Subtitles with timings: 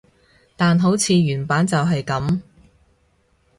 [0.57, 2.41] 但好似原版就係噉